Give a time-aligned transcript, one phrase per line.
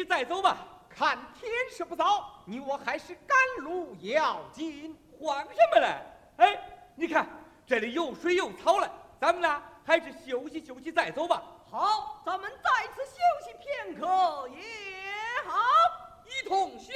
[0.00, 0.56] 歇息再走吧。
[0.88, 4.96] 看天色不早，你我还是赶路要紧。
[5.18, 6.02] 慌什么嘞？
[6.38, 6.58] 哎，
[6.94, 7.28] 你看
[7.66, 11.42] 这里有水有草了，咱们呢还是休息休息再走吧。
[11.70, 14.62] 好，咱们在此休息片刻也
[15.46, 15.60] 好，
[16.24, 16.94] 一同下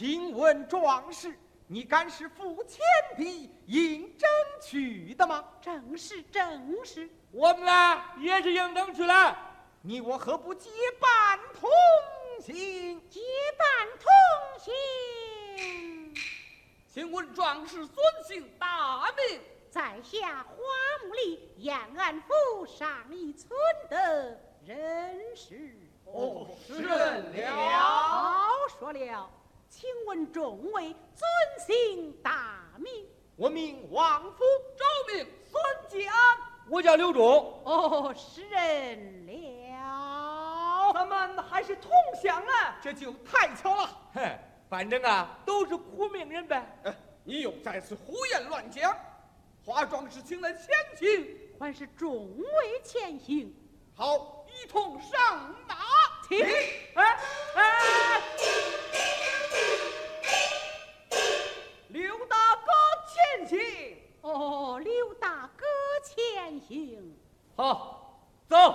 [0.00, 0.52] 马。
[0.68, 1.36] 壮士，
[1.66, 2.80] 你敢是付钱
[3.16, 4.28] 币应征
[4.60, 5.44] 去的吗？
[5.60, 7.08] 正是，正是。
[7.30, 9.36] 我们呢也是应征去了。
[9.82, 10.70] 你我何不结
[11.00, 11.70] 伴同
[12.40, 13.00] 行？
[13.08, 13.20] 结
[13.58, 14.10] 伴同
[14.60, 16.14] 行。
[16.88, 19.40] 请问壮士尊姓大名？
[19.70, 20.54] 在下花
[21.06, 23.50] 木里延安府上一村
[23.88, 25.74] 的人士。
[26.04, 27.22] 哦，是了。
[27.58, 29.30] 好说了。
[29.72, 33.06] 请问众位尊姓大名？
[33.36, 34.44] 我名王福，
[34.76, 34.84] 周
[35.14, 36.12] 名孙江，
[36.68, 37.62] 我叫刘忠。
[37.64, 41.90] 哦，是人了，咱们还是同
[42.22, 43.88] 乡啊，这就太巧了。
[44.12, 44.38] 哼，
[44.68, 46.62] 反正啊，都是苦命人呗。
[47.24, 48.94] 你又在此胡言乱讲。
[49.64, 50.66] 化妆师请来前
[50.98, 53.56] 行，还是众位前行？
[53.94, 55.76] 好，一同上马。
[56.28, 56.44] 停！
[56.94, 57.18] 哎
[57.54, 58.22] 哎。
[64.32, 65.66] 哦，刘大哥
[66.02, 67.14] 前行。
[67.54, 68.74] 好，走。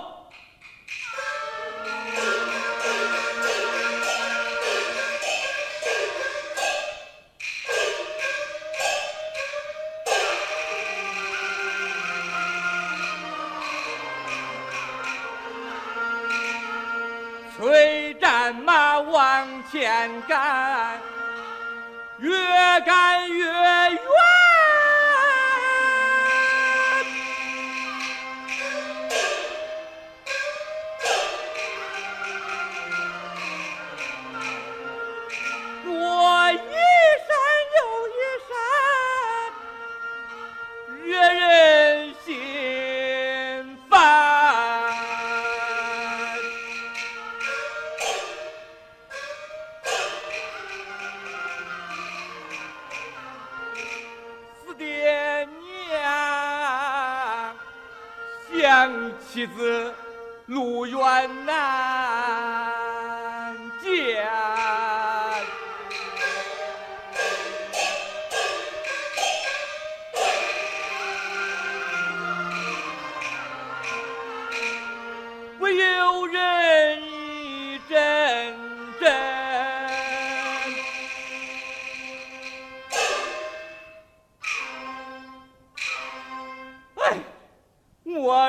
[17.56, 20.67] 催战马往前赶。
[59.30, 59.94] 妻子
[60.46, 61.54] 路远难
[63.82, 64.26] 见，
[75.58, 76.57] 不由人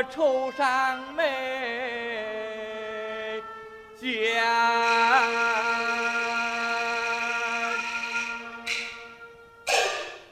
[0.09, 1.23] 愁上眉
[3.95, 4.43] 间。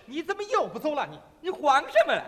[0.06, 1.06] 你怎么又不走了？
[1.06, 2.24] 你你慌什么了？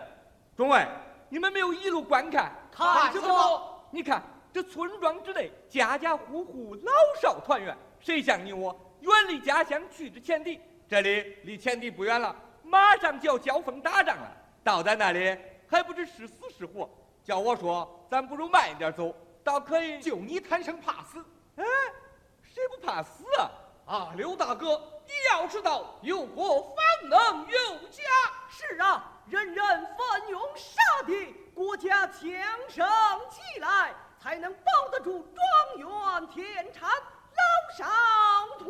[0.56, 0.86] 众位，
[1.28, 2.52] 你们没有一路观看？
[2.70, 3.84] 看什么？
[3.90, 10.60] 你看这村庄之内，家家户户老少团圆，谁像你我远离家乡去之前敌？
[10.88, 14.30] 这里离前敌不远了，马上就要交锋打仗了。
[14.62, 15.36] 到咱那里
[15.68, 16.88] 还不知是死是活。
[17.24, 19.14] 叫我说，咱不如慢一点走，
[19.44, 20.00] 倒可以。
[20.00, 21.24] 就你贪生怕死，
[21.56, 21.64] 哎，
[22.42, 23.50] 谁不怕死啊？
[23.86, 28.02] 啊，刘大哥，你要知道，有国方能有家。
[28.48, 32.20] 是啊，人人奋勇杀敌，国家强
[32.68, 32.86] 盛
[33.30, 37.84] 起来，才能保得住庄园田产，老少
[38.58, 38.68] 团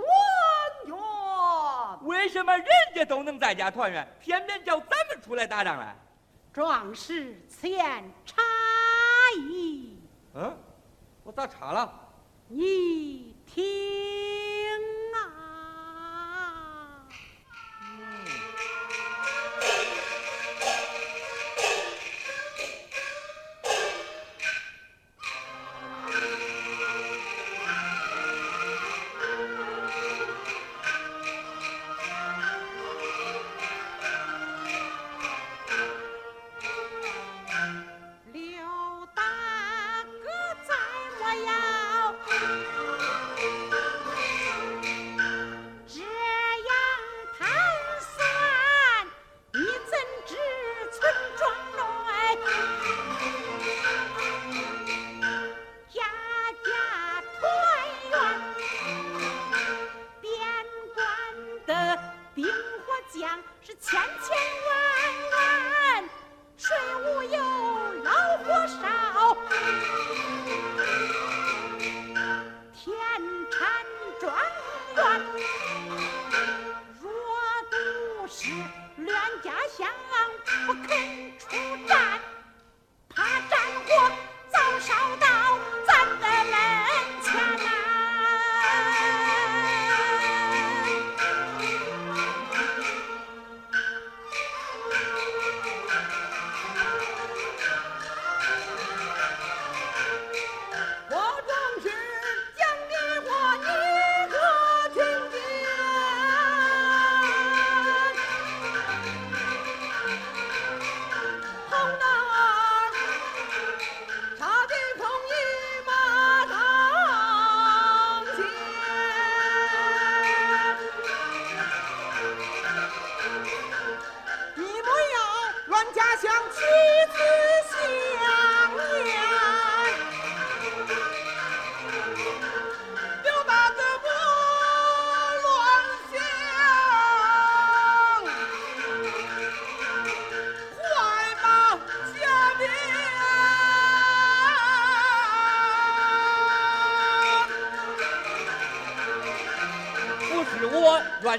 [0.87, 2.09] 圆。
[2.09, 5.97] 为什么人家都能在家团圆，偏偏叫咱们出来打仗来？
[6.53, 8.43] 壮士，此言差
[9.39, 9.99] 矣。
[10.35, 10.57] 嗯，
[11.23, 11.93] 我咋查了？
[12.49, 13.63] 你听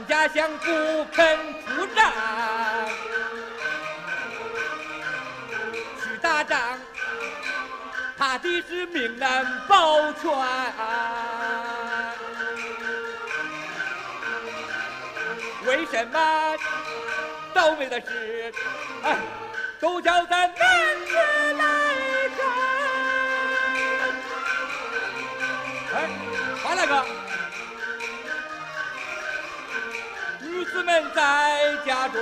[0.08, 2.12] 家乡不肯出战，
[6.02, 6.80] 去打仗，
[8.18, 10.32] 怕的是命难保全。
[15.66, 16.58] 为什么
[17.54, 18.54] 倒霉的事，
[19.04, 19.18] 哎，
[19.80, 21.14] 都叫咱男子
[21.54, 21.64] 来
[22.38, 22.48] 干？
[25.94, 26.10] 哎，
[26.64, 27.06] 华大哥。
[30.82, 32.20] 你们在家中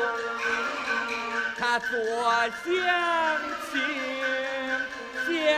[1.58, 1.88] 他坐
[2.50, 3.40] 享
[3.72, 3.80] 清
[5.26, 5.58] 闲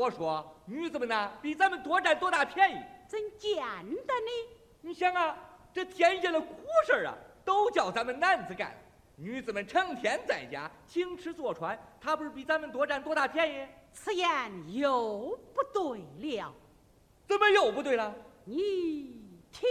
[0.00, 2.76] 我说，女子们呢，比咱们多占多大便宜？
[3.06, 3.62] 怎见
[4.06, 4.30] 得呢？
[4.80, 5.36] 你想啊，
[5.74, 6.46] 这天下的苦
[6.86, 7.14] 事儿啊，
[7.44, 8.74] 都叫咱们男子干。
[9.14, 13.66] 女子们成天在家请吃坐穿，她不是比咱们多占多大便宜？
[13.92, 14.26] 此言
[14.74, 15.98] 又不对
[16.38, 16.50] 了，
[17.28, 18.14] 怎么又不对了？
[18.46, 19.20] 你
[19.52, 19.68] 听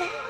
[0.00, 0.20] stand.